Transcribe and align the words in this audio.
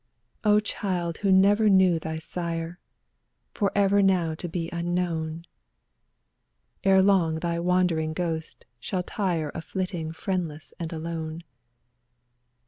24 0.41 0.51
"O 0.51 0.59
child 0.61 1.17
who 1.19 1.31
never 1.31 1.69
knew 1.69 1.99
thy 1.99 2.17
sire, 2.17 2.79
For 3.53 3.71
ever 3.75 4.01
now 4.01 4.33
to 4.33 4.49
be 4.49 4.67
unknown, 4.73 5.45
Ere 6.83 7.03
long 7.03 7.35
thy 7.35 7.59
wandering 7.59 8.13
ghost 8.13 8.65
shall 8.79 9.03
tire 9.03 9.49
Of 9.49 9.63
flitting 9.63 10.11
friendless 10.11 10.73
and 10.79 10.91
alone. 10.91 11.43